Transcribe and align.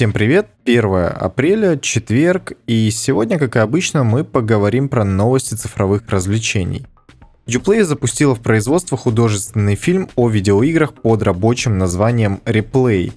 Всем 0.00 0.14
привет! 0.14 0.46
1 0.64 0.94
апреля, 1.14 1.76
четверг, 1.76 2.54
и 2.66 2.90
сегодня, 2.90 3.38
как 3.38 3.56
и 3.56 3.58
обычно, 3.58 4.02
мы 4.02 4.24
поговорим 4.24 4.88
про 4.88 5.04
новости 5.04 5.52
цифровых 5.52 6.08
развлечений. 6.08 6.86
Uplay 7.46 7.84
запустила 7.84 8.34
в 8.34 8.40
производство 8.40 8.96
художественный 8.96 9.74
фильм 9.74 10.08
о 10.16 10.30
видеоиграх 10.30 10.94
под 10.94 11.22
рабочим 11.22 11.76
названием 11.76 12.40
Replay. 12.46 13.12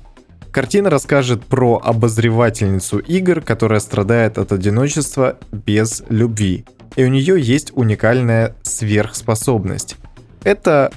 Картина 0.52 0.90
расскажет 0.90 1.46
про 1.46 1.82
обозревательницу 1.82 2.98
игр, 2.98 3.40
которая 3.40 3.80
страдает 3.80 4.38
от 4.38 4.52
одиночества 4.52 5.38
без 5.54 6.04
любви. 6.10 6.66
И 6.98 7.06
у 7.06 7.08
нее 7.08 7.40
есть 7.40 7.72
уникальная 7.74 8.58
сверхспособность. 8.64 9.96
Это 10.44 10.92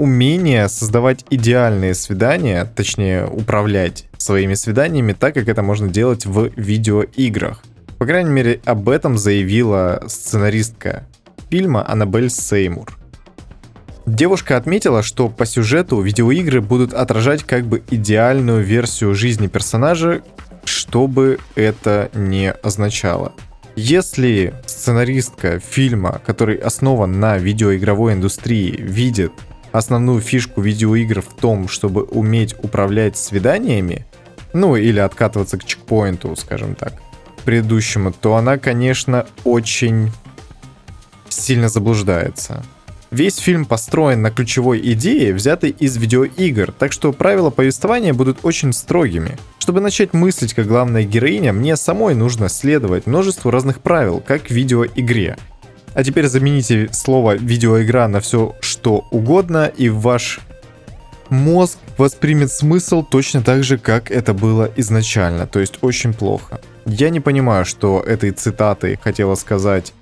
умение 0.00 0.66
создавать 0.70 1.26
идеальные 1.28 1.92
свидания, 1.94 2.64
точнее 2.64 3.26
управлять 3.26 4.06
своими 4.16 4.54
свиданиями 4.54 5.12
так, 5.12 5.34
как 5.34 5.46
это 5.46 5.62
можно 5.62 5.88
делать 5.90 6.24
в 6.24 6.50
видеоиграх. 6.56 7.62
По 7.98 8.06
крайней 8.06 8.30
мере, 8.30 8.60
об 8.64 8.88
этом 8.88 9.18
заявила 9.18 10.02
сценаристка 10.06 11.06
фильма 11.50 11.86
Аннабель 11.86 12.30
Сеймур. 12.30 12.98
Девушка 14.06 14.56
отметила, 14.56 15.02
что 15.02 15.28
по 15.28 15.44
сюжету 15.44 16.00
видеоигры 16.00 16.62
будут 16.62 16.94
отражать 16.94 17.44
как 17.44 17.66
бы 17.66 17.82
идеальную 17.90 18.64
версию 18.64 19.14
жизни 19.14 19.48
персонажа, 19.48 20.22
что 20.64 21.08
бы 21.08 21.38
это 21.56 22.10
не 22.14 22.50
означало. 22.50 23.34
Если 23.76 24.54
сценаристка 24.64 25.58
фильма, 25.58 26.22
который 26.24 26.56
основан 26.56 27.20
на 27.20 27.36
видеоигровой 27.36 28.14
индустрии, 28.14 28.74
видит 28.78 29.32
основную 29.72 30.20
фишку 30.20 30.60
видеоигр 30.60 31.22
в 31.22 31.34
том, 31.34 31.68
чтобы 31.68 32.02
уметь 32.02 32.54
управлять 32.62 33.16
свиданиями, 33.16 34.06
ну 34.52 34.76
или 34.76 34.98
откатываться 34.98 35.58
к 35.58 35.64
чекпоинту, 35.64 36.34
скажем 36.36 36.74
так, 36.74 36.94
предыдущему, 37.44 38.12
то 38.12 38.36
она, 38.36 38.58
конечно, 38.58 39.26
очень 39.44 40.10
сильно 41.28 41.68
заблуждается. 41.68 42.64
Весь 43.10 43.38
фильм 43.38 43.64
построен 43.64 44.22
на 44.22 44.30
ключевой 44.30 44.80
идее, 44.92 45.34
взятой 45.34 45.70
из 45.70 45.96
видеоигр, 45.96 46.70
так 46.70 46.92
что 46.92 47.12
правила 47.12 47.50
повествования 47.50 48.14
будут 48.14 48.38
очень 48.44 48.72
строгими. 48.72 49.36
Чтобы 49.58 49.80
начать 49.80 50.12
мыслить 50.12 50.54
как 50.54 50.68
главная 50.68 51.02
героиня, 51.02 51.52
мне 51.52 51.74
самой 51.76 52.14
нужно 52.14 52.48
следовать 52.48 53.08
множеству 53.08 53.50
разных 53.50 53.80
правил, 53.80 54.22
как 54.24 54.46
в 54.46 54.50
видеоигре. 54.50 55.36
А 55.94 56.04
теперь 56.04 56.28
замените 56.28 56.88
слово 56.92 57.36
видеоигра 57.36 58.06
на 58.06 58.20
все 58.20 58.54
что 58.60 59.06
угодно, 59.10 59.66
и 59.66 59.88
ваш 59.88 60.40
мозг 61.30 61.78
воспримет 61.96 62.52
смысл 62.52 63.02
точно 63.02 63.42
так 63.42 63.64
же, 63.64 63.78
как 63.78 64.10
это 64.10 64.34
было 64.34 64.70
изначально, 64.76 65.46
то 65.46 65.60
есть 65.60 65.78
очень 65.80 66.12
плохо. 66.12 66.60
Я 66.86 67.10
не 67.10 67.20
понимаю, 67.20 67.64
что 67.64 68.00
этой 68.00 68.30
цитатой 68.30 68.98
хотела 69.02 69.34
сказать 69.34 69.92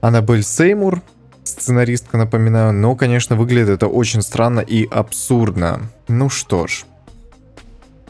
Аннабель 0.00 0.42
Сеймур, 0.42 1.02
сценаристка, 1.44 2.16
напоминаю, 2.16 2.72
но, 2.72 2.94
конечно, 2.96 3.36
выглядит 3.36 3.68
это 3.68 3.86
очень 3.86 4.22
странно 4.22 4.60
и 4.60 4.86
абсурдно. 4.86 5.90
Ну 6.08 6.28
что 6.28 6.66
ж. 6.66 6.84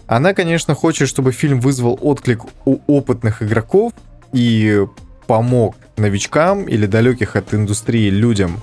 Она, 0.06 0.34
конечно, 0.34 0.74
хочет, 0.74 1.08
чтобы 1.08 1.32
фильм 1.32 1.60
вызвал 1.60 1.98
отклик 2.00 2.42
у 2.64 2.78
опытных 2.86 3.42
игроков 3.42 3.92
и 4.32 4.86
помог 5.26 5.76
новичкам 6.00 6.64
или 6.64 6.86
далеких 6.86 7.36
от 7.36 7.54
индустрии 7.54 8.10
людям 8.10 8.60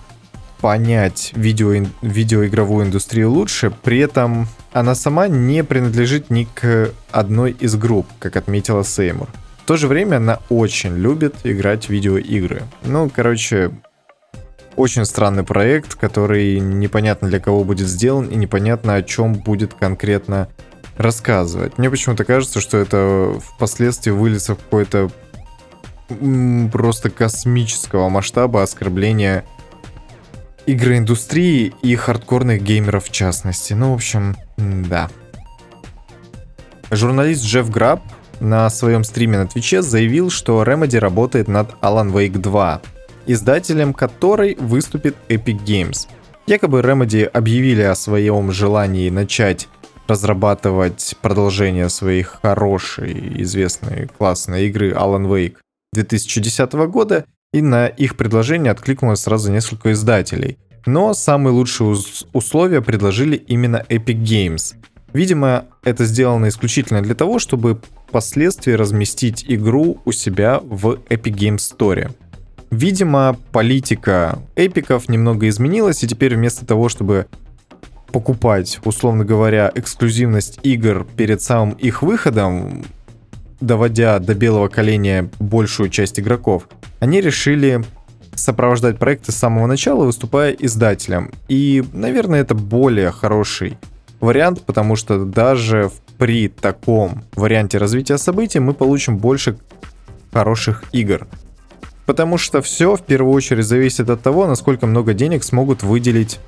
понять 0.62 1.32
видео, 1.36 1.86
видеоигровую 2.02 2.88
индустрию 2.88 3.32
лучше, 3.32 3.72
при 3.84 4.00
этом 4.00 4.48
она 4.74 4.96
сама 4.96 5.28
не 5.28 5.64
принадлежит 5.64 6.30
ни 6.30 6.46
к 6.46 6.92
одной 7.12 7.52
из 7.52 7.76
групп, 7.76 8.08
как 8.20 8.36
отметила 8.36 8.84
Сеймур. 8.84 9.28
В 9.64 9.68
то 9.68 9.78
же 9.78 9.88
время 9.88 10.18
она 10.18 10.40
очень 10.50 10.96
любит 10.96 11.36
играть 11.44 11.86
в 11.86 11.90
видеоигры. 11.90 12.64
Ну, 12.84 13.10
короче, 13.14 13.72
очень 14.76 15.06
странный 15.06 15.44
проект, 15.44 15.96
который 15.96 16.60
непонятно 16.60 17.28
для 17.28 17.40
кого 17.40 17.64
будет 17.64 17.88
сделан 17.88 18.28
и 18.28 18.36
непонятно 18.36 18.96
о 18.96 19.04
чем 19.04 19.34
будет 19.34 19.74
конкретно 19.74 20.48
рассказывать. 20.98 21.78
Мне 21.78 21.90
почему-то 21.90 22.24
кажется, 22.24 22.62
что 22.62 22.78
это 22.78 23.40
впоследствии 23.44 24.12
выльется 24.12 24.56
в 24.56 24.60
какой-то 24.60 25.12
просто 26.72 27.10
космического 27.10 28.10
масштаба 28.10 28.64
оскорбления 28.64 29.46
игроиндустрии 30.66 31.74
и 31.82 31.96
хардкорных 31.96 32.62
геймеров 32.62 33.06
в 33.06 33.12
частности. 33.12 33.74
Ну, 33.74 33.92
в 33.92 33.96
общем, 33.96 34.36
да. 34.58 35.10
Журналист 36.92 37.44
Джефф 37.44 37.70
Граб 37.70 38.02
на 38.40 38.70
своем 38.70 39.04
стриме 39.04 39.38
на 39.38 39.48
Твиче 39.48 39.82
заявил, 39.82 40.30
что 40.30 40.64
Remedy 40.64 41.00
работает 41.00 41.48
над 41.48 41.72
Alan 41.82 42.12
Wake 42.12 42.38
2, 42.38 42.82
издателем 43.26 43.94
которой 43.94 44.56
выступит 44.56 45.16
Epic 45.30 45.64
Games. 45.66 46.08
Якобы 46.46 46.82
Remedy 46.82 47.26
объявили 47.26 47.82
о 47.82 47.96
своем 47.96 48.52
желании 48.52 49.10
начать 49.10 49.68
разрабатывать 50.08 51.16
продолжение 51.22 51.90
своей 51.90 52.24
хорошей, 52.24 53.42
известной, 53.42 54.08
классной 54.18 54.68
игры 54.68 54.92
Alan 54.92 55.28
Wake 55.28 55.58
2010 56.04 56.74
года, 56.90 57.26
и 57.54 57.62
на 57.62 57.88
их 57.88 58.18
предложение 58.18 58.72
откликнулось 58.72 59.22
сразу 59.22 59.52
несколько 59.52 59.92
издателей. 59.92 60.58
Но 60.86 61.14
самые 61.14 61.54
лучшие 61.54 61.98
условия 62.34 62.82
предложили 62.82 63.36
именно 63.36 63.84
Epic 63.90 64.22
Games. 64.22 64.76
Видимо, 65.14 65.66
это 65.84 66.06
сделано 66.06 66.48
исключительно 66.50 67.02
для 67.02 67.16
того, 67.16 67.40
чтобы 67.40 67.82
впоследствии 68.08 68.74
разместить 68.74 69.46
игру 69.48 70.02
у 70.06 70.12
себя 70.12 70.60
в 70.62 71.00
Epic 71.10 71.34
Games 71.34 71.58
Store. 71.58 72.12
Видимо, 72.70 73.38
политика 73.52 74.40
эпиков 74.56 75.10
немного 75.10 75.48
изменилась, 75.48 76.04
и 76.04 76.08
теперь 76.08 76.36
вместо 76.36 76.66
того, 76.66 76.90
чтобы 76.90 77.28
покупать, 78.12 78.80
условно 78.84 79.26
говоря, 79.26 79.72
эксклюзивность 79.74 80.60
игр 80.64 81.06
перед 81.16 81.42
самым 81.42 81.72
их 81.72 82.02
выходом, 82.02 82.86
доводя 83.60 84.20
до 84.20 84.34
белого 84.34 84.68
коленя 84.68 85.30
большую 85.40 85.90
часть 85.90 86.20
игроков, 86.20 86.68
они 87.00 87.22
решили 87.22 87.84
сопровождать 88.36 89.00
проекты 89.00 89.32
с 89.32 89.36
самого 89.36 89.68
начала, 89.68 90.06
выступая 90.06 90.52
издателем. 90.52 91.32
И, 91.48 91.84
наверное, 91.94 92.42
это 92.42 92.56
более 92.56 93.12
хороший 93.12 93.78
вариант, 94.20 94.62
потому 94.64 94.96
что 94.96 95.26
даже 95.26 95.92
при 96.18 96.48
таком 96.48 97.24
варианте 97.36 97.78
развития 97.78 98.18
событий 98.18 98.60
мы 98.60 98.74
получим 98.74 99.18
больше 99.18 99.58
хороших 100.32 100.84
игр. 100.92 101.28
Потому 102.06 102.38
что 102.38 102.62
все 102.62 102.96
в 102.96 103.02
первую 103.02 103.34
очередь 103.34 103.66
зависит 103.66 104.10
от 104.10 104.22
того, 104.22 104.48
насколько 104.48 104.88
много 104.88 105.14
денег 105.14 105.44
смогут 105.44 105.84
выделить 105.84 106.40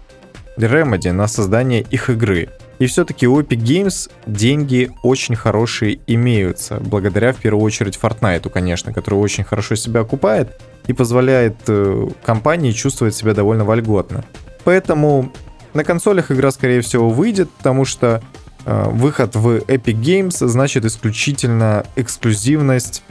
Remedy 0.58 1.12
на 1.12 1.28
создание 1.28 1.82
их 1.82 2.10
игры. 2.10 2.50
И 2.80 2.86
все-таки 2.86 3.28
у 3.28 3.40
Epic 3.40 3.60
Games 3.60 4.10
деньги 4.26 4.90
очень 5.04 5.36
хорошие 5.36 6.00
имеются, 6.08 6.80
благодаря 6.80 7.34
в 7.34 7.38
первую 7.38 7.64
очередь 7.64 8.00
Fortnite, 8.02 8.50
конечно, 8.50 8.94
который 8.94 9.16
очень 9.16 9.44
хорошо 9.44 9.76
себя 9.76 10.02
окупает 10.02 10.60
и 10.88 10.94
позволяет 10.94 11.58
э, 11.68 12.08
компании 12.24 12.72
чувствовать 12.72 13.16
себя 13.16 13.34
довольно 13.34 13.66
вольготно. 13.66 14.24
Поэтому 14.64 15.32
на 15.74 15.84
консолях 15.84 16.32
игра, 16.32 16.52
скорее 16.52 16.80
всего, 16.80 17.10
выйдет, 17.10 17.50
потому 17.52 17.84
что 17.84 18.22
э, 18.66 18.90
выход 18.90 19.36
в 19.36 19.58
Epic 19.58 20.00
Games 20.02 20.48
значит 20.48 20.86
исключительно 20.86 21.86
эксклюзивность 21.98 23.04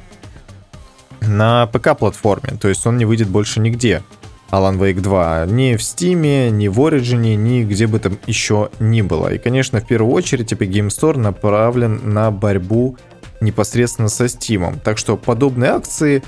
на 1.21 1.67
ПК-платформе, 1.67 2.57
то 2.59 2.69
есть 2.69 2.87
он 2.87 2.97
не 2.97 3.05
выйдет 3.05 3.28
больше 3.28 3.61
нигде. 3.61 4.03
Alan 4.50 4.78
Wake 4.78 5.00
2 5.00 5.47
ни 5.47 5.76
в 5.76 5.81
Steam, 5.81 6.50
ни 6.50 6.69
в 6.69 6.81
Origin, 6.81 7.34
ни 7.34 7.64
где 7.64 7.86
бы 7.86 7.98
там 7.98 8.19
еще 8.26 8.70
ни 8.81 9.03
было. 9.03 9.32
И, 9.32 9.38
конечно, 9.38 9.81
в 9.81 9.86
первую 9.86 10.12
очередь 10.14 10.53
Epic 10.53 10.70
Game 10.70 10.88
Store 10.88 11.19
направлен 11.19 12.12
на 12.12 12.30
борьбу 12.30 12.97
непосредственно 13.41 14.09
со 14.09 14.24
Steam. 14.24 14.78
Так 14.83 14.98
что 14.98 15.16
подобные 15.16 15.72
акции, 15.72 16.22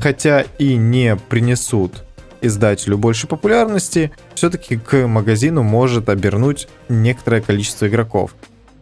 хотя 0.00 0.44
и 0.58 0.76
не 0.76 1.16
принесут 1.16 2.04
издателю 2.40 2.96
больше 2.98 3.26
популярности, 3.26 4.12
все-таки 4.34 4.76
к 4.76 5.06
магазину 5.06 5.62
может 5.62 6.08
обернуть 6.08 6.68
некоторое 6.88 7.40
количество 7.40 7.88
игроков. 7.88 8.34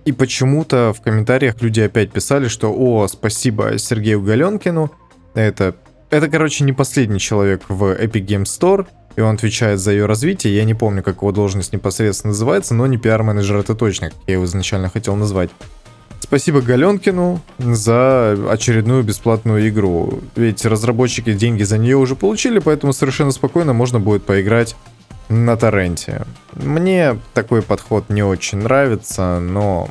И 0.05 0.13
почему-то 0.13 0.93
в 0.97 1.01
комментариях 1.01 1.61
люди 1.61 1.81
опять 1.81 2.13
писали, 2.13 2.47
что 2.47 2.73
«О, 2.73 3.09
спасибо 3.09 3.77
Сергею 3.79 4.23
Галенкину, 4.23 4.93
это 5.35 5.75
это, 6.11 6.29
короче, 6.29 6.65
не 6.65 6.73
последний 6.73 7.21
человек 7.21 7.63
в 7.69 7.85
Epic 7.85 8.27
Games 8.27 8.45
Store, 8.45 8.87
и 9.17 9.21
он 9.21 9.35
отвечает 9.35 9.81
за 9.81 9.93
ее 9.93 10.07
развитие. 10.07 10.55
Я 10.57 10.65
не 10.65 10.75
помню, 10.75 11.03
как 11.03 11.17
его 11.17 11.33
должность 11.33 11.73
непосредственно 11.73 12.33
называется, 12.33 12.75
но 12.75 12.87
не 12.87 12.99
пиар-менеджер 12.99 13.57
это 13.57 13.75
точно, 13.75 14.11
как 14.11 14.19
я 14.27 14.35
его 14.35 14.45
изначально 14.45 14.89
хотел 14.89 15.17
назвать. 15.17 15.51
Спасибо 16.21 16.61
Галенкину 16.61 17.41
за 17.59 18.37
очередную 18.51 19.05
бесплатную 19.05 19.69
игру. 19.69 20.21
Ведь 20.35 20.65
разработчики 20.65 21.33
деньги 21.33 21.63
за 21.63 21.79
нее 21.79 21.97
уже 21.97 22.17
получили, 22.17 22.59
поэтому 22.59 22.93
совершенно 22.93 23.31
спокойно 23.31 23.73
можно 23.73 24.01
будет 24.01 24.25
поиграть 24.25 24.77
на 25.29 25.57
торренте. 25.57 26.25
Мне 26.55 27.19
такой 27.35 27.63
подход 27.63 28.09
не 28.09 28.23
очень 28.23 28.59
нравится, 28.59 29.41
но 29.41 29.89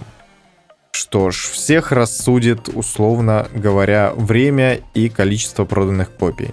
Что 0.96 1.30
ж, 1.30 1.36
всех 1.52 1.92
рассудит, 1.92 2.70
условно 2.74 3.50
говоря, 3.54 4.14
время 4.16 4.80
и 4.94 5.10
количество 5.10 5.66
проданных 5.66 6.10
копий. 6.10 6.52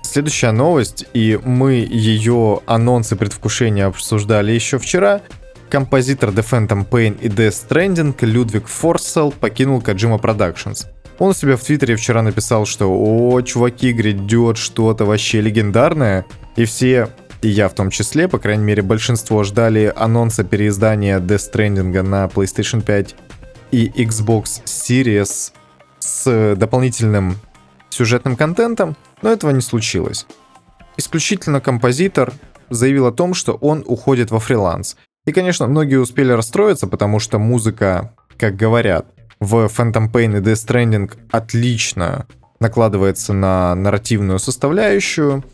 Следующая 0.00 0.52
новость, 0.52 1.04
и 1.12 1.38
мы 1.44 1.74
ее 1.74 2.60
анонсы 2.64 3.14
предвкушения 3.14 3.84
обсуждали 3.84 4.52
еще 4.52 4.78
вчера. 4.78 5.20
Композитор 5.68 6.30
The 6.30 6.42
Phantom 6.50 6.88
Pain 6.88 7.18
и 7.20 7.28
Death 7.28 7.68
Stranding 7.68 8.16
Людвиг 8.24 8.68
Форсел 8.68 9.32
покинул 9.32 9.80
Kojima 9.80 10.18
Productions. 10.18 10.86
Он 11.18 11.32
у 11.32 11.34
себя 11.34 11.58
в 11.58 11.62
Твиттере 11.62 11.96
вчера 11.96 12.22
написал, 12.22 12.64
что 12.64 12.86
«О, 12.90 13.38
чуваки, 13.42 13.92
грядет 13.92 14.56
что-то 14.56 15.04
вообще 15.04 15.42
легендарное», 15.42 16.24
и 16.56 16.64
все 16.64 17.10
и 17.46 17.48
я 17.48 17.68
в 17.68 17.74
том 17.74 17.90
числе, 17.90 18.26
по 18.26 18.40
крайней 18.40 18.64
мере, 18.64 18.82
большинство 18.82 19.44
ждали 19.44 19.92
анонса 19.94 20.42
переиздания 20.42 21.20
Death 21.20 21.52
Stranding 21.52 22.02
на 22.02 22.24
PlayStation 22.24 22.82
5 22.82 23.14
и 23.70 23.86
Xbox 23.86 24.64
Series 24.64 25.52
с 26.00 26.56
дополнительным 26.56 27.36
сюжетным 27.88 28.34
контентом, 28.34 28.96
но 29.22 29.30
этого 29.30 29.52
не 29.52 29.60
случилось. 29.60 30.26
Исключительно 30.96 31.60
композитор 31.60 32.32
заявил 32.68 33.06
о 33.06 33.12
том, 33.12 33.32
что 33.32 33.52
он 33.52 33.84
уходит 33.86 34.32
во 34.32 34.40
фриланс. 34.40 34.96
И, 35.24 35.30
конечно, 35.30 35.68
многие 35.68 36.00
успели 36.00 36.32
расстроиться, 36.32 36.88
потому 36.88 37.20
что 37.20 37.38
музыка, 37.38 38.12
как 38.38 38.56
говорят, 38.56 39.06
в 39.38 39.66
Phantom 39.66 40.10
Pain 40.10 40.38
и 40.38 40.40
Death 40.40 40.66
Stranding 40.66 41.12
отлично 41.30 42.26
накладывается 42.58 43.32
на 43.32 43.76
нарративную 43.76 44.40
составляющую, 44.40 45.44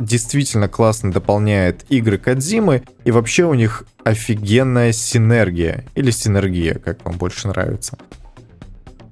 действительно 0.00 0.68
классно 0.68 1.10
дополняет 1.12 1.84
игры 1.88 2.18
Кадзимы, 2.18 2.82
и 3.04 3.10
вообще 3.10 3.44
у 3.44 3.54
них 3.54 3.84
офигенная 4.04 4.92
синергия, 4.92 5.84
или 5.94 6.10
синергия, 6.10 6.74
как 6.74 7.04
вам 7.04 7.16
больше 7.16 7.48
нравится. 7.48 7.98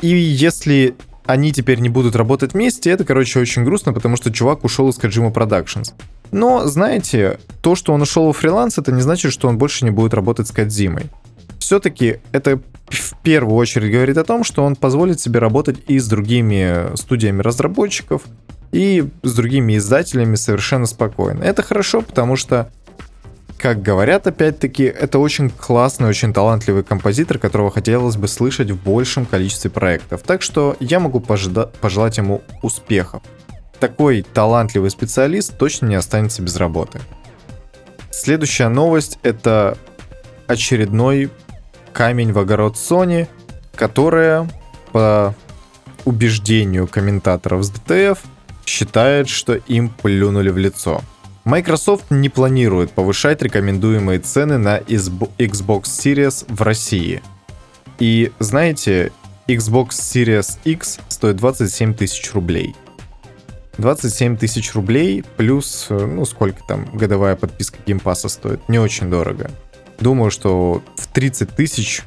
И 0.00 0.08
если 0.08 0.94
они 1.24 1.52
теперь 1.52 1.80
не 1.80 1.88
будут 1.88 2.14
работать 2.14 2.54
вместе, 2.54 2.90
это, 2.90 3.04
короче, 3.04 3.40
очень 3.40 3.64
грустно, 3.64 3.92
потому 3.92 4.16
что 4.16 4.32
чувак 4.32 4.64
ушел 4.64 4.88
из 4.88 4.98
Kojima 4.98 5.32
Productions. 5.32 5.92
Но, 6.30 6.66
знаете, 6.66 7.38
то, 7.62 7.74
что 7.74 7.92
он 7.92 8.02
ушел 8.02 8.32
в 8.32 8.36
фриланс, 8.36 8.78
это 8.78 8.92
не 8.92 9.00
значит, 9.00 9.32
что 9.32 9.48
он 9.48 9.58
больше 9.58 9.84
не 9.84 9.90
будет 9.90 10.14
работать 10.14 10.48
с 10.48 10.52
Кадзимой. 10.52 11.06
Все-таки 11.58 12.18
это 12.30 12.60
в 12.88 13.20
первую 13.22 13.56
очередь 13.56 13.92
говорит 13.92 14.16
о 14.18 14.24
том, 14.24 14.44
что 14.44 14.64
он 14.64 14.76
позволит 14.76 15.20
себе 15.20 15.40
работать 15.40 15.78
и 15.88 15.98
с 15.98 16.06
другими 16.06 16.94
студиями 16.96 17.42
разработчиков, 17.42 18.22
и 18.72 19.08
с 19.22 19.34
другими 19.34 19.76
издателями 19.76 20.34
совершенно 20.36 20.86
спокойно. 20.86 21.42
Это 21.42 21.62
хорошо, 21.62 22.02
потому 22.02 22.36
что 22.36 22.70
как 23.58 23.80
говорят, 23.80 24.26
опять-таки, 24.26 24.84
это 24.84 25.18
очень 25.18 25.48
классный, 25.50 26.08
очень 26.08 26.32
талантливый 26.32 26.84
композитор, 26.84 27.38
которого 27.38 27.70
хотелось 27.70 28.16
бы 28.16 28.28
слышать 28.28 28.70
в 28.70 28.82
большем 28.82 29.24
количестве 29.24 29.70
проектов. 29.70 30.22
Так 30.22 30.42
что 30.42 30.76
я 30.78 31.00
могу 31.00 31.20
пожда- 31.20 31.70
пожелать 31.80 32.18
ему 32.18 32.42
успехов. 32.62 33.22
Такой 33.80 34.22
талантливый 34.22 34.90
специалист 34.90 35.56
точно 35.56 35.86
не 35.86 35.94
останется 35.94 36.42
без 36.42 36.56
работы. 36.56 37.00
Следующая 38.10 38.68
новость— 38.68 39.18
это 39.22 39.76
очередной 40.46 41.30
камень 41.92 42.32
в 42.32 42.38
огород 42.38 42.74
Sony, 42.74 43.26
которая, 43.74 44.48
по 44.92 45.34
убеждению 46.04 46.86
комментаторов 46.86 47.64
с 47.64 47.72
DTF, 47.72 48.18
считает, 48.66 49.28
что 49.28 49.54
им 49.54 49.88
плюнули 49.88 50.50
в 50.50 50.58
лицо— 50.58 51.00
Microsoft 51.46 52.10
не 52.10 52.28
планирует 52.28 52.90
повышать 52.90 53.40
рекомендуемые 53.40 54.18
цены 54.18 54.58
на 54.58 54.78
Xbox 54.78 55.82
Series 55.84 56.44
в 56.48 56.60
России. 56.62 57.22
И 58.00 58.32
знаете, 58.40 59.12
Xbox 59.46 59.90
Series 59.90 60.58
X 60.64 60.98
стоит 61.06 61.36
27 61.36 61.94
тысяч 61.94 62.34
рублей. 62.34 62.74
27 63.78 64.36
тысяч 64.36 64.74
рублей 64.74 65.22
плюс, 65.36 65.86
ну 65.88 66.24
сколько 66.24 66.64
там 66.66 66.86
годовая 66.92 67.36
подписка 67.36 67.78
Pass 67.86 68.28
стоит, 68.28 68.68
не 68.68 68.80
очень 68.80 69.08
дорого. 69.08 69.48
Думаю, 70.00 70.32
что 70.32 70.82
в 70.96 71.06
30 71.06 71.50
тысяч 71.54 72.02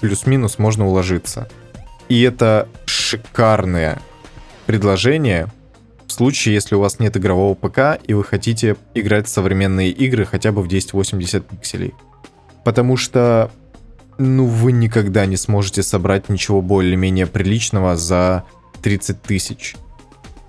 плюс-минус 0.00 0.58
можно 0.58 0.86
уложиться. 0.86 1.46
И 2.08 2.22
это 2.22 2.70
шикарное 2.86 4.00
предложение, 4.64 5.48
случае, 6.12 6.54
если 6.54 6.74
у 6.74 6.80
вас 6.80 6.98
нет 6.98 7.16
игрового 7.16 7.54
ПК 7.54 8.00
и 8.06 8.14
вы 8.14 8.24
хотите 8.24 8.76
играть 8.94 9.26
в 9.26 9.30
современные 9.30 9.90
игры 9.90 10.24
хотя 10.24 10.52
бы 10.52 10.62
в 10.62 10.66
1080 10.66 11.46
пикселей. 11.46 11.94
Потому 12.64 12.96
что, 12.96 13.50
ну, 14.18 14.46
вы 14.46 14.72
никогда 14.72 15.26
не 15.26 15.36
сможете 15.36 15.82
собрать 15.82 16.28
ничего 16.28 16.62
более-менее 16.62 17.26
приличного 17.26 17.96
за 17.96 18.44
30 18.82 19.22
тысяч. 19.22 19.76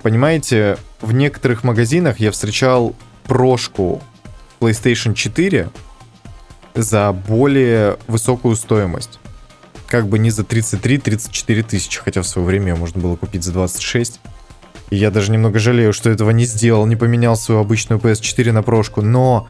Понимаете, 0.02 0.78
в 1.02 1.14
некоторых 1.14 1.64
магазинах 1.64 2.20
я 2.20 2.32
встречал 2.32 2.96
прошку 3.24 4.02
PlayStation 4.60 5.14
4 5.14 5.70
за 6.76 7.14
более 7.14 7.98
высокую 8.08 8.56
стоимость. 8.56 9.20
Как 9.88 10.08
бы 10.08 10.20
не 10.20 10.30
за 10.30 10.44
33-34 10.44 11.64
тысячи, 11.64 12.00
хотя 12.00 12.22
в 12.22 12.28
свое 12.28 12.48
время 12.48 12.76
можно 12.76 13.00
было 13.00 13.16
купить 13.16 13.44
за 13.44 13.54
26. 13.54 14.20
И 14.90 14.96
я 14.96 15.12
даже 15.12 15.32
немного 15.32 15.60
жалею, 15.60 15.94
что 15.94 16.10
этого 16.10 16.32
не 16.32 16.46
сделал, 16.46 16.86
не 16.86 16.96
поменял 16.96 17.36
свою 17.36 17.62
обычную 17.62 18.00
PS4 18.00 18.52
на 18.52 18.64
прошку. 18.64 19.02
Но, 19.02 19.48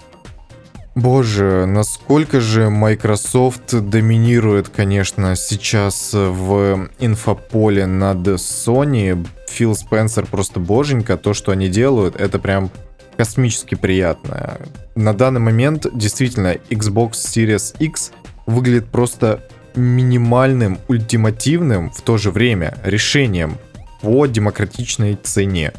боже, 0.95 1.65
насколько 1.65 2.39
же 2.39 2.69
Microsoft 2.69 3.89
доминирует, 3.89 4.69
конечно, 4.69 5.35
сейчас 5.35 6.11
в 6.13 6.89
инфополе 6.99 7.85
над 7.85 8.27
Sony. 8.27 9.25
Фил 9.49 9.75
Спенсер 9.75 10.25
просто 10.25 10.59
боженька. 10.59 11.17
То, 11.17 11.33
что 11.33 11.51
они 11.51 11.67
делают, 11.67 12.15
это 12.15 12.39
прям 12.39 12.71
космически 13.17 13.75
приятно. 13.75 14.57
На 14.95 15.13
данный 15.13 15.39
момент 15.39 15.87
действительно 15.93 16.55
Xbox 16.69 17.11
Series 17.13 17.75
X 17.79 18.11
выглядит 18.45 18.87
просто 18.87 19.43
минимальным, 19.75 20.79
ультимативным 20.87 21.89
в 21.89 22.01
то 22.01 22.17
же 22.17 22.31
время 22.31 22.77
решением 22.83 23.57
по 24.03 24.27
демократичной 24.27 25.15
цене. 25.15 25.71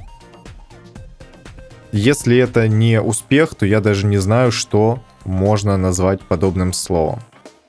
Если 1.92 2.38
это 2.38 2.66
не 2.66 3.00
успех, 3.00 3.54
то 3.54 3.66
я 3.66 3.80
даже 3.80 4.06
не 4.06 4.16
знаю, 4.16 4.50
что 4.50 5.04
можно 5.24 5.76
назвать 5.76 6.22
подобным 6.22 6.72
словом. 6.72 7.20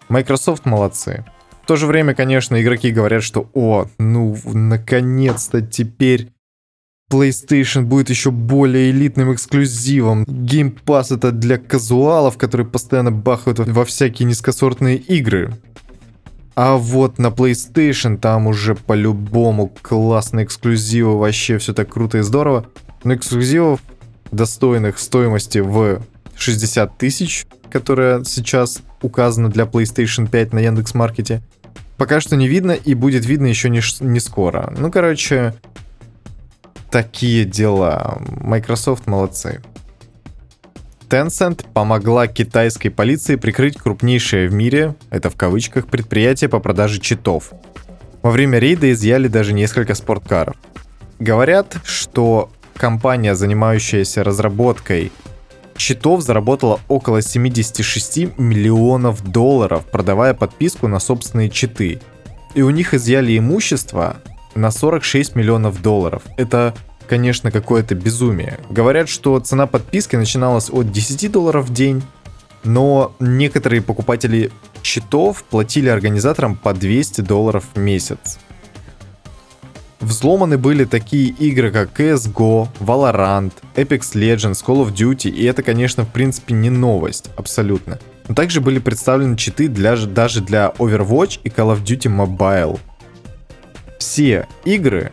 Microsoft 0.08 0.66
молодцы. 0.66 1.26
В 1.64 1.68
то 1.68 1.76
же 1.76 1.88
время, 1.88 2.16
конечно, 2.16 2.60
игроки 2.62 2.92
говорят, 2.92 3.22
что 3.22 3.50
«О, 3.54 3.88
ну, 3.98 4.38
наконец-то 4.46 5.62
теперь 5.62 6.32
PlayStation 7.12 7.84
будет 7.84 8.10
еще 8.10 8.32
более 8.32 8.92
элитным 8.92 9.34
эксклюзивом. 9.34 10.24
Game 10.24 10.78
Pass 10.86 11.16
это 11.16 11.32
для 11.32 11.58
казуалов, 11.58 12.38
которые 12.38 12.66
постоянно 12.66 13.12
бахают 13.12 13.60
во 13.60 13.84
всякие 13.84 14.26
низкосортные 14.28 14.98
игры. 14.98 15.54
А 16.56 16.78
вот 16.78 17.20
на 17.20 17.28
PlayStation 17.28 18.18
там 18.18 18.48
уже 18.48 18.76
по-любому 18.76 19.74
классные 19.82 20.46
эксклюзивы, 20.46 21.20
вообще 21.20 21.58
все 21.58 21.74
так 21.74 21.90
круто 21.92 22.20
и 22.20 22.22
здорово. 22.22 22.66
Но 23.04 23.14
эксклюзивов, 23.14 23.82
достойных 24.32 24.98
стоимости 24.98 25.60
в 25.60 26.02
60 26.38 26.98
тысяч, 26.98 27.46
которая 27.70 28.24
сейчас 28.24 28.82
указана 29.02 29.50
для 29.50 29.66
PlayStation 29.66 30.30
5 30.30 30.54
на 30.54 30.60
Яндекс.Маркете, 30.60 31.42
пока 31.98 32.22
что 32.22 32.38
не 32.38 32.48
видно 32.48 32.72
и 32.72 32.94
будет 32.94 33.26
видно 33.26 33.48
еще 33.48 33.70
не, 33.70 33.82
не 34.00 34.22
скоро. 34.22 34.74
Ну, 34.78 34.90
короче, 34.92 35.54
такие 36.90 37.44
дела. 37.44 38.22
Microsoft 38.26 39.08
молодцы. 39.08 39.62
Tencent 41.08 41.66
помогла 41.74 42.28
китайской 42.28 42.90
полиции 42.90 43.36
прикрыть 43.36 43.78
крупнейшее 43.78 44.50
в 44.50 44.54
мире, 44.54 44.96
это 45.10 45.30
в 45.30 45.36
кавычках, 45.36 45.88
предприятие 45.88 46.50
по 46.50 46.60
продаже 46.60 47.00
читов. 47.00 47.52
Во 48.22 48.32
время 48.32 48.60
рейда 48.60 48.92
изъяли 48.92 49.28
даже 49.28 49.54
несколько 49.54 49.94
спорткаров. 49.94 50.56
Говорят, 51.20 51.78
что 51.86 52.50
компания, 52.76 53.36
занимающаяся 53.36 54.24
разработкой 54.24 55.12
читов, 55.78 56.22
заработала 56.22 56.80
около 56.88 57.22
76 57.22 58.38
миллионов 58.38 59.24
долларов, 59.24 59.86
продавая 59.86 60.34
подписку 60.34 60.88
на 60.88 61.00
собственные 61.00 61.50
читы. 61.50 62.02
И 62.54 62.62
у 62.62 62.70
них 62.70 62.94
изъяли 62.94 63.38
имущество 63.38 64.18
на 64.56 64.72
46 64.72 65.36
миллионов 65.36 65.82
долларов. 65.82 66.24
Это 66.38 66.74
конечно, 67.08 67.52
какое-то 67.52 67.96
безумие. 67.96 68.60
Говорят, 68.70 69.10
что 69.10 69.40
цена 69.40 69.68
подписки 69.68 70.16
начиналась 70.16 70.70
от 70.70 70.92
10 70.92 71.32
долларов 71.32 71.68
в 71.68 71.74
день, 71.74 72.04
но 72.64 73.16
некоторые 73.20 73.82
покупатели 73.82 74.52
счетов 74.84 75.44
платили 75.44 75.90
организаторам 75.90 76.56
по 76.56 76.74
200 76.74 77.22
долларов 77.22 77.66
в 77.74 77.80
месяц. 77.80 78.40
Взломаны 80.00 80.58
были 80.58 80.86
такие 80.86 81.30
игры, 81.30 81.72
как 81.72 82.00
CSGO, 82.00 82.68
Valorant, 82.80 83.52
Apex 83.76 84.14
Legends, 84.14 84.64
Call 84.64 84.86
of 84.86 84.94
Duty, 84.94 85.30
и 85.30 85.46
это, 85.46 85.64
конечно, 85.64 86.04
в 86.06 86.10
принципе 86.10 86.54
не 86.54 86.70
новость, 86.70 87.32
абсолютно. 87.38 87.98
Но 88.28 88.36
также 88.36 88.62
были 88.62 88.80
представлены 88.80 89.36
читы 89.36 89.68
для, 89.68 89.96
даже 89.96 90.42
для 90.42 90.74
Overwatch 90.78 91.40
и 91.44 91.50
Call 91.50 91.76
of 91.76 91.84
Duty 91.84 92.16
Mobile. 92.16 92.80
Все 93.98 94.48
игры 94.64 95.12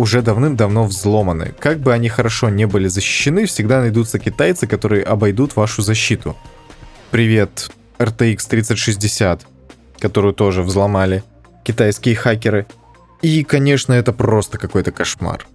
уже 0.00 0.22
давным-давно 0.22 0.84
взломаны. 0.84 1.52
Как 1.58 1.78
бы 1.78 1.92
они 1.92 2.08
хорошо 2.08 2.48
не 2.48 2.66
были 2.66 2.88
защищены, 2.88 3.44
всегда 3.44 3.80
найдутся 3.80 4.18
китайцы, 4.18 4.66
которые 4.66 5.02
обойдут 5.02 5.56
вашу 5.56 5.82
защиту. 5.82 6.38
Привет, 7.10 7.70
RTX 7.98 8.48
3060, 8.48 9.42
которую 9.98 10.32
тоже 10.32 10.62
взломали 10.62 11.22
китайские 11.64 12.14
хакеры. 12.14 12.66
И, 13.20 13.44
конечно, 13.44 13.92
это 13.92 14.14
просто 14.14 14.56
какой-то 14.56 14.90
кошмар. 14.90 15.46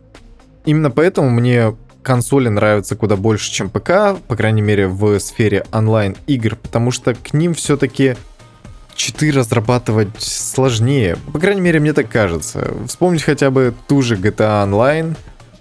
Именно 0.66 0.92
поэтому 0.92 1.32
мне 1.32 1.76
консоли 2.04 2.50
нравятся 2.50 2.96
куда 2.96 3.16
больше, 3.16 3.50
чем 3.52 3.72
ПК, 3.72 4.20
по 4.28 4.36
крайней 4.36 4.62
мере 4.62 4.88
в 4.88 5.20
сфере 5.22 5.66
онлайн-игр, 5.72 6.56
потому 6.58 6.92
что 6.92 7.16
к 7.16 7.34
ним 7.34 7.56
все-таки 7.56 8.16
читы 8.96 9.32
разрабатывать 9.32 10.22
сложнее. 10.22 11.18
По 11.34 11.40
крайней 11.40 11.62
мере, 11.62 11.80
мне 11.80 11.94
так 11.94 12.10
кажется. 12.10 12.74
Вспомнить 12.88 13.24
хотя 13.24 13.52
бы 13.52 13.74
ту 13.88 14.02
же 14.02 14.16
GTA 14.16 14.66
Online 14.68 15.16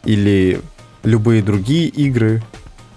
или 0.05 0.61
любые 1.03 1.43
другие 1.43 1.89
игры 1.89 2.43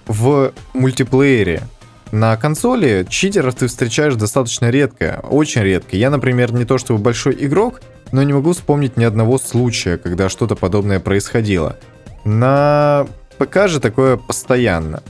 в 0.06 0.53
мультиплеере. 0.74 1.63
На 2.12 2.38
консоли 2.38 3.06
читеров 3.10 3.56
ты 3.56 3.67
встречаешь 3.67 4.15
достаточно 4.15 4.70
редко, 4.70 5.20
очень 5.29 5.62
редко. 5.62 5.98
Я, 5.98 6.10
например, 6.10 6.53
не 6.53 6.63
то 6.63 6.77
чтобы 6.77 7.01
большой 7.01 7.36
игрок, 7.39 7.82
но 8.13 8.24
не 8.24 8.32
могу 8.32 8.53
вспомнить 8.53 8.96
ни 8.96 9.03
одного 9.03 9.38
случая, 9.38 9.98
когда 9.98 10.29
что-то 10.29 10.56
подобное 10.56 11.01
происходило. 11.01 11.77
На 12.24 13.08
ПК 13.38 13.67
же 13.67 13.82
такое 13.82 14.15
постоянно. 14.15 15.03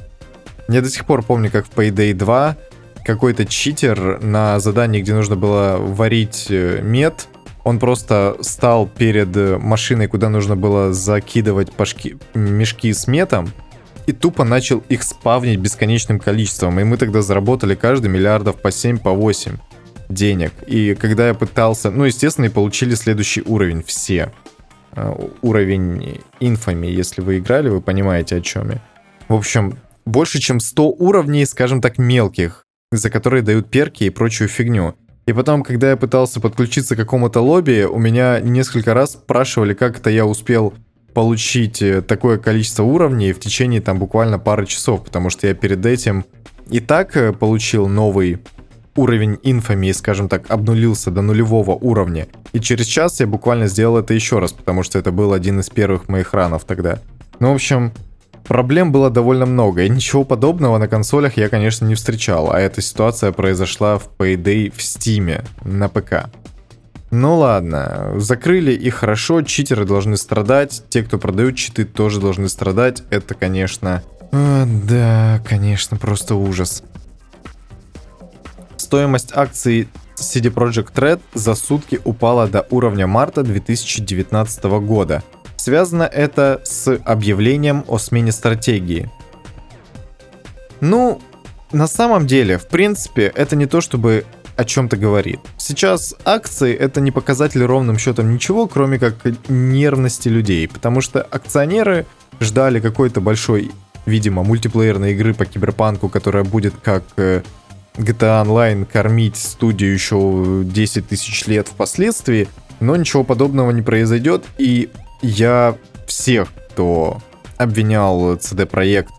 Я 0.67 0.81
до 0.81 0.89
сих 0.89 1.05
пор 1.05 1.23
помню, 1.23 1.51
как 1.51 1.65
в 1.65 1.71
Payday 1.71 2.13
2 2.13 2.57
какой-то 3.07 3.45
читер 3.45 4.21
на 4.21 4.59
задании, 4.59 5.01
где 5.01 5.13
нужно 5.13 5.37
было 5.37 5.77
варить 5.79 6.47
э, 6.49 6.81
мед, 6.83 7.27
он 7.63 7.79
просто 7.79 8.37
стал 8.41 8.85
перед 8.85 9.35
машиной, 9.59 10.07
куда 10.07 10.29
нужно 10.29 10.55
было 10.55 10.93
закидывать 10.93 11.71
пашки, 11.71 12.17
мешки 12.33 12.93
с 12.93 13.07
метом, 13.07 13.51
и 14.05 14.11
тупо 14.11 14.43
начал 14.43 14.83
их 14.89 15.03
спавнить 15.03 15.59
бесконечным 15.59 16.19
количеством. 16.19 16.79
И 16.79 16.83
мы 16.83 16.97
тогда 16.97 17.21
заработали 17.21 17.75
каждый 17.75 18.09
миллиардов 18.09 18.61
по 18.61 18.71
7, 18.71 18.99
по 18.99 19.11
8 19.11 19.57
денег. 20.09 20.51
И 20.65 20.93
когда 20.95 21.27
я 21.27 21.33
пытался... 21.33 21.91
Ну, 21.91 22.03
естественно, 22.03 22.45
и 22.45 22.49
получили 22.49 22.95
следующий 22.95 23.41
уровень 23.41 23.83
все. 23.83 24.33
Э, 24.93 25.13
уровень 25.41 26.21
инфами, 26.41 26.87
если 26.87 27.21
вы 27.21 27.39
играли, 27.39 27.69
вы 27.69 27.81
понимаете, 27.81 28.37
о 28.37 28.41
чем 28.41 28.69
я. 28.69 28.81
В 29.29 29.33
общем, 29.33 29.77
больше 30.05 30.39
чем 30.39 30.59
100 30.59 30.89
уровней, 30.89 31.45
скажем 31.45 31.81
так, 31.81 31.97
мелких 31.97 32.66
за 32.91 33.09
которые 33.09 33.43
дают 33.43 33.69
перки 33.69 34.05
и 34.05 34.09
прочую 34.09 34.47
фигню. 34.47 34.95
И 35.25 35.33
потом, 35.33 35.63
когда 35.63 35.89
я 35.89 35.97
пытался 35.97 36.39
подключиться 36.39 36.95
к 36.95 36.99
какому-то 36.99 37.41
лобби, 37.41 37.83
у 37.83 37.99
меня 37.99 38.39
несколько 38.39 38.93
раз 38.93 39.13
спрашивали, 39.13 39.73
как 39.73 39.99
это 39.99 40.09
я 40.09 40.25
успел 40.25 40.73
получить 41.13 41.81
э, 41.81 42.01
такое 42.01 42.37
количество 42.37 42.83
уровней 42.83 43.33
в 43.33 43.39
течение 43.39 43.81
там 43.81 43.99
буквально 43.99 44.39
пары 44.39 44.65
часов, 44.65 45.03
потому 45.03 45.29
что 45.29 45.47
я 45.47 45.53
перед 45.53 45.85
этим 45.85 46.25
и 46.69 46.79
так 46.79 47.17
э, 47.17 47.33
получил 47.33 47.87
новый 47.87 48.39
уровень 48.95 49.37
инфами, 49.43 49.91
скажем 49.91 50.29
так, 50.29 50.49
обнулился 50.49 51.11
до 51.11 51.21
нулевого 51.21 51.71
уровня. 51.71 52.27
И 52.53 52.59
через 52.59 52.85
час 52.85 53.19
я 53.19 53.27
буквально 53.27 53.67
сделал 53.67 53.97
это 53.97 54.13
еще 54.13 54.39
раз, 54.39 54.53
потому 54.53 54.83
что 54.83 54.97
это 54.97 55.11
был 55.11 55.33
один 55.33 55.59
из 55.59 55.69
первых 55.69 56.07
моих 56.07 56.33
ранов 56.33 56.63
тогда. 56.63 56.99
Ну, 57.39 57.51
в 57.51 57.55
общем, 57.55 57.91
Проблем 58.47 58.93
было 58.93 59.09
довольно 59.09 59.45
много, 59.45 59.83
и 59.83 59.89
ничего 59.89 60.23
подобного 60.23 60.77
на 60.77 60.87
консолях 60.87 61.35
я, 61.35 61.49
конечно, 61.49 61.85
не 61.85 61.95
встречал, 61.95 62.51
а 62.51 62.59
эта 62.59 62.81
ситуация 62.81 63.33
произошла 63.33 63.97
в 63.97 64.09
Payday 64.17 64.71
в 64.71 64.77
Steam 64.77 65.43
на 65.65 65.89
ПК. 65.89 66.29
Ну 67.11 67.37
ладно, 67.37 68.13
закрыли 68.15 68.71
и 68.71 68.89
хорошо, 68.89 69.41
читеры 69.41 69.85
должны 69.85 70.15
страдать, 70.15 70.83
те, 70.89 71.03
кто 71.03 71.17
продают 71.17 71.55
читы, 71.55 71.83
тоже 71.83 72.21
должны 72.21 72.47
страдать. 72.47 73.03
Это, 73.09 73.33
конечно... 73.33 74.03
О, 74.31 74.65
да, 74.65 75.41
конечно, 75.47 75.97
просто 75.97 76.35
ужас. 76.35 76.83
Стоимость 78.77 79.31
акций 79.35 79.89
CD 80.15 80.53
Projekt 80.53 80.93
Red 80.95 81.21
за 81.33 81.55
сутки 81.55 81.99
упала 82.03 82.47
до 82.47 82.65
уровня 82.69 83.07
марта 83.07 83.43
2019 83.43 84.63
года– 84.63 85.21
Связано 85.67 86.03
это 86.03 86.61
с 86.63 86.97
объявлением 87.03 87.83
о 87.89 87.97
смене 87.97 88.31
стратегии. 88.31 89.11
Ну, 90.79 91.19
на 91.73 91.87
самом 91.87 92.25
деле, 92.25 92.57
в 92.57 92.69
принципе, 92.69 93.23
это 93.35 93.57
не 93.57 93.65
то, 93.65 93.81
чтобы 93.81 94.23
о 94.55 94.63
чем-то 94.63 94.95
говорит. 94.95 95.41
Сейчас 95.57 96.15
акции 96.23 96.73
это 96.73 97.01
не 97.01 97.11
показатель 97.11 97.61
ровным 97.65 97.97
счетом 97.97 98.33
ничего, 98.33 98.67
кроме 98.67 98.97
как 98.97 99.15
нервности 99.49 100.29
людей, 100.29 100.69
потому 100.69 101.01
что 101.01 101.21
акционеры 101.21 102.05
ждали 102.39 102.79
какой-то 102.79 103.19
большой, 103.19 103.69
видимо, 104.05 104.43
мультиплеерной 104.43 105.11
игры 105.11 105.33
по 105.33 105.45
киберпанку, 105.45 106.07
которая 106.07 106.45
будет 106.45 106.75
как 106.81 107.03
э, 107.17 107.41
GTA 107.97 108.45
Online 108.45 108.85
кормить 108.85 109.35
студию 109.35 109.91
еще 109.91 110.61
10 110.63 111.09
тысяч 111.09 111.45
лет 111.45 111.67
впоследствии, 111.67 112.47
но 112.79 112.95
ничего 112.95 113.25
подобного 113.25 113.71
не 113.71 113.81
произойдет, 113.81 114.45
и 114.57 114.89
я 115.21 115.77
всех, 116.05 116.49
кто 116.69 117.21
обвинял 117.57 118.35
CD 118.35 118.69
Projekt 118.69 119.09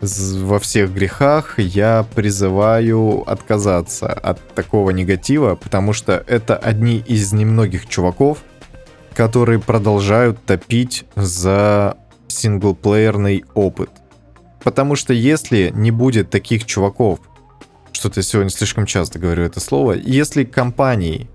во 0.00 0.58
всех 0.58 0.92
грехах, 0.92 1.58
я 1.58 2.06
призываю 2.14 3.22
отказаться 3.26 4.12
от 4.12 4.46
такого 4.54 4.90
негатива, 4.90 5.54
потому 5.54 5.92
что 5.92 6.22
это 6.26 6.56
одни 6.56 6.98
из 6.98 7.32
немногих 7.32 7.88
чуваков, 7.88 8.38
которые 9.14 9.60
продолжают 9.60 10.44
топить 10.44 11.04
за 11.16 11.96
синглплеерный 12.28 13.44
опыт. 13.54 13.90
Потому 14.62 14.96
что 14.96 15.12
если 15.12 15.70
не 15.74 15.90
будет 15.90 16.30
таких 16.30 16.64
чуваков, 16.64 17.20
что-то 17.92 18.20
я 18.20 18.22
сегодня 18.24 18.50
слишком 18.50 18.86
часто 18.86 19.18
говорю 19.18 19.44
это 19.44 19.60
слово, 19.60 19.92
если 19.92 20.44
компаний, 20.44 21.30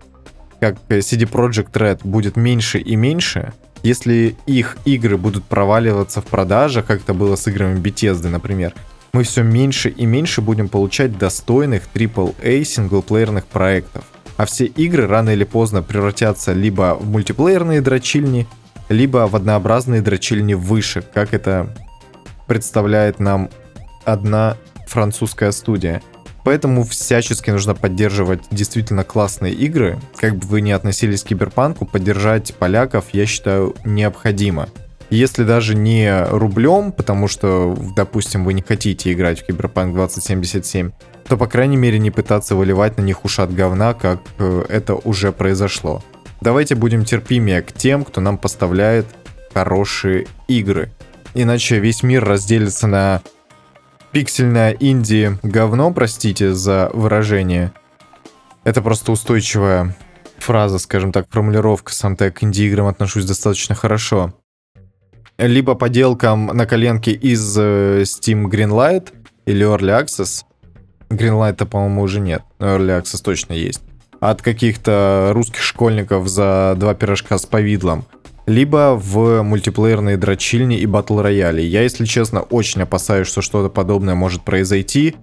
как 0.60 0.78
CD 0.90 1.30
Projekt 1.30 1.72
Red 1.72 2.02
будет 2.04 2.36
меньше 2.36 2.80
и 2.80 2.96
меньше, 2.96 3.54
если 3.84 4.36
их 4.46 4.78
игры 4.86 5.18
будут 5.18 5.46
проваливаться 5.46 6.22
в 6.22 6.26
продажах, 6.26 6.86
как 6.86 7.02
это 7.02 7.14
было 7.14 7.36
с 7.36 7.48
играми 7.48 7.80
Bethesda, 7.80 8.30
например, 8.30 8.74
мы 9.14 9.24
все 9.24 9.44
меньше 9.44 9.90
и 9.90 10.06
меньше 10.06 10.42
будем 10.42 10.70
получать 10.70 11.18
достойных 11.18 11.84
AAA 11.94 12.64
синглплеерных 12.64 13.46
проектов. 13.46 14.04
А 14.38 14.46
все 14.46 14.66
игры 14.66 15.08
рано 15.08 15.32
или 15.32 15.44
поздно 15.44 15.82
превратятся 15.82 16.54
либо 16.54 16.96
в 17.00 17.10
мультиплеерные 17.10 17.82
дрочильни, 17.82 18.48
либо 18.88 19.28
в 19.28 19.36
однообразные 19.36 20.02
дрочильни 20.02 20.54
выше, 20.54 21.02
как 21.02 21.34
это 21.34 21.76
представляет 22.48 23.20
нам 23.20 23.50
одна 24.06 24.58
французская 24.88 25.52
студия. 25.52 26.02
Поэтому 26.44 26.84
всячески 26.84 27.50
нужно 27.52 27.76
поддерживать 27.76 28.42
действительно 28.52 29.04
классные 29.04 29.54
игры. 29.54 30.00
Как 30.16 30.36
бы 30.36 30.48
вы 30.48 30.62
ни 30.62 30.72
относились 30.72 31.24
к 31.24 31.28
киберпанку, 31.28 31.86
поддержать 31.86 32.54
поляков, 32.56 33.06
я 33.14 33.26
считаю, 33.26 33.76
необходимо. 33.84 34.70
Если 35.10 35.44
даже 35.44 35.76
не 35.76 36.24
рублем, 36.26 36.92
потому 36.92 37.28
что, 37.28 37.76
допустим, 37.96 38.46
вы 38.46 38.54
не 38.54 38.62
хотите 38.62 39.12
играть 39.12 39.42
в 39.42 39.46
Киберпанк 39.46 39.96
2077, 39.96 40.92
то, 41.28 41.38
по 41.38 41.48
крайней 41.48 41.78
мере, 41.78 41.98
не 41.98 42.12
пытаться 42.12 42.56
выливать 42.56 42.98
на 42.98 43.02
них 43.02 43.26
ушат 43.26 43.54
говна, 43.54 43.96
как 43.96 44.20
э, 44.38 44.66
это 44.70 44.96
уже 44.96 45.32
произошло. 45.32 46.04
Давайте 46.42 46.76
будем 46.76 47.06
терпимее 47.06 47.62
к 47.64 47.72
тем, 47.72 48.06
кто 48.06 48.22
нам 48.22 48.38
поставляет 48.38 49.08
хорошие 49.54 50.28
игры. 50.48 50.92
Иначе 51.34 51.80
весь 51.80 52.04
мир 52.04 52.24
разделится 52.24 52.88
на 52.88 53.22
пиксельная 54.12 54.72
инди 54.80 55.38
говно, 55.44 55.92
простите 55.92 56.54
за 56.54 56.90
выражение. 56.94 57.72
Это 58.64 58.82
просто 58.82 59.12
устойчивая 59.12 59.96
фраза, 60.38 60.80
скажем 60.80 61.12
так, 61.12 61.28
формулировка. 61.30 61.94
Сам-то 61.94 62.32
к 62.32 62.44
инди-играм 62.44 62.88
отношусь 62.88 63.26
достаточно 63.26 63.76
хорошо. 63.76 64.34
Либо 65.38 65.76
поделкам 65.76 66.48
на 66.48 66.66
коленке 66.66 67.12
из 67.12 67.58
э, 67.58 68.02
Steam 68.04 68.46
Greenlight 68.46 69.14
или 69.46 69.66
Early 69.66 70.04
Access. 70.04 70.44
Greenlight-то, 71.10 71.66
по-моему, 71.66 72.02
уже 72.02 72.20
нет. 72.20 72.44
Early 72.60 73.02
Access 73.02 73.22
точно 73.24 73.54
есть. 73.54 73.82
От 74.20 74.42
каких-то 74.42 75.32
русских 75.34 75.62
школьников 75.62 76.28
за 76.28 76.76
два 76.78 76.94
пирожка 76.94 77.38
с 77.38 77.46
повидлом 77.46 78.06
либо 78.46 78.96
в 78.96 79.42
мультиплеерные 79.44 80.18
дрочильни 80.18 80.78
и 80.78 80.86
батл 80.86 81.20
рояли. 81.20 81.62
Я, 81.62 81.84
если 81.84 82.06
честно, 82.06 82.42
очень 82.42 82.82
опасаюсь, 82.82 83.28
что 83.28 83.42
что-то 83.42 83.70
подобное 83.70 84.16
может 84.16 84.44
произойти, 84.44 85.16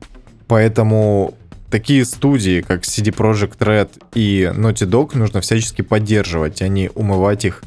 поэтому 0.47 1.35
такие 1.71 2.05
студии, 2.05 2.61
как 2.61 2.83
CD 2.83 3.15
Projekt 3.15 3.59
Red 3.59 3.91
и 4.15 4.51
Naughty 4.55 4.89
Dog, 4.89 5.17
нужно 5.17 5.41
всячески 5.41 5.83
поддерживать, 5.83 6.63
а 6.63 6.69
не 6.69 6.91
умывать 6.95 7.45
их 7.45 7.63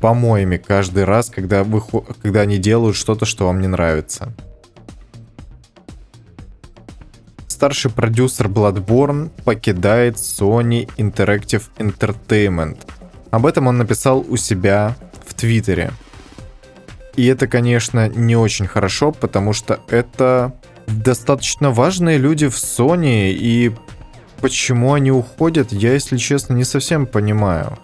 помоями 0.00 0.56
каждый 0.56 1.04
раз, 1.04 1.30
когда, 1.30 1.64
вы, 1.64 1.82
когда 2.22 2.40
они 2.40 2.58
делают 2.58 2.96
что-то, 2.96 3.24
что 3.24 3.46
вам 3.46 3.60
не 3.60 3.68
нравится. 3.68 4.34
старший 7.62 7.92
продюсер 7.92 8.48
Bloodborne 8.48 9.30
покидает 9.44 10.16
Sony 10.16 10.90
Interactive 10.96 11.62
Entertainment. 11.78 12.76
Об 13.32 13.46
этом 13.46 13.66
он 13.66 13.78
написал 13.78 14.24
у 14.28 14.36
себя 14.36 14.94
в 15.26 15.32
Твиттере. 15.32 15.92
И 17.16 17.26
это, 17.26 17.46
конечно, 17.46 18.08
не 18.08 18.36
очень 18.36 18.66
хорошо, 18.66 19.10
потому 19.10 19.54
что 19.54 19.80
это 19.88 20.52
достаточно 20.86 21.70
важные 21.70 22.18
люди 22.18 22.46
в 22.46 22.56
Sony, 22.56 23.32
и 23.32 23.72
почему 24.42 24.92
они 24.92 25.10
уходят, 25.10 25.72
я, 25.72 25.94
если 25.94 26.18
честно, 26.18 26.52
не 26.52 26.64
совсем 26.64 27.06
понимаю. 27.06 27.78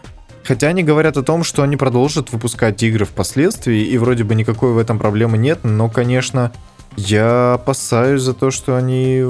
Хотя 0.44 0.68
они 0.68 0.82
говорят 0.82 1.16
о 1.16 1.22
том, 1.22 1.44
что 1.44 1.62
они 1.62 1.78
продолжат 1.78 2.30
выпускать 2.30 2.82
игры 2.82 3.06
впоследствии, 3.06 3.84
и 3.84 3.96
вроде 3.96 4.24
бы 4.24 4.34
никакой 4.34 4.72
в 4.72 4.78
этом 4.78 4.98
проблемы 4.98 5.38
нет, 5.38 5.60
но, 5.62 5.88
конечно, 5.88 6.52
я 6.96 7.54
опасаюсь 7.54 8.20
за 8.20 8.34
то, 8.34 8.50
что 8.50 8.76
они 8.76 9.24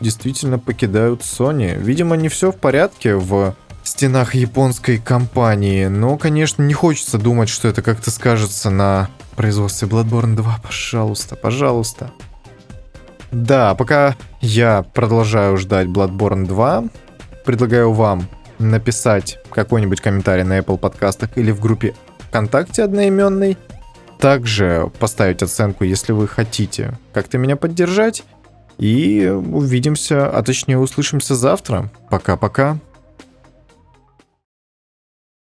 действительно 0.00 0.58
покидают 0.58 1.22
Sony. 1.22 1.74
Видимо, 1.78 2.16
не 2.16 2.28
все 2.28 2.52
в 2.52 2.56
порядке 2.56 3.14
в 3.14 3.54
стенах 3.88 4.34
японской 4.34 4.98
компании, 4.98 5.86
но, 5.86 6.16
конечно, 6.16 6.62
не 6.62 6.74
хочется 6.74 7.18
думать, 7.18 7.48
что 7.48 7.68
это 7.68 7.82
как-то 7.82 8.10
скажется 8.10 8.70
на 8.70 9.08
производстве 9.36 9.88
Bloodborne 9.88 10.34
2. 10.34 10.60
Пожалуйста, 10.62 11.36
пожалуйста. 11.36 12.10
Да, 13.30 13.74
пока 13.74 14.16
я 14.40 14.84
продолжаю 14.94 15.56
ждать 15.56 15.88
Bloodborne 15.88 16.46
2, 16.46 16.84
предлагаю 17.44 17.92
вам 17.92 18.28
написать 18.58 19.38
какой-нибудь 19.50 20.00
комментарий 20.00 20.44
на 20.44 20.58
Apple 20.58 20.78
подкастах 20.78 21.36
или 21.36 21.50
в 21.50 21.60
группе 21.60 21.94
ВКонтакте 22.28 22.84
одноименной. 22.84 23.58
Также 24.18 24.90
поставить 24.98 25.42
оценку, 25.42 25.84
если 25.84 26.12
вы 26.12 26.28
хотите 26.28 26.98
как-то 27.12 27.38
меня 27.38 27.56
поддержать. 27.56 28.24
И 28.78 29.26
увидимся, 29.28 30.28
а 30.28 30.42
точнее 30.42 30.78
услышимся 30.78 31.34
завтра. 31.36 31.90
Пока-пока. 32.10 32.78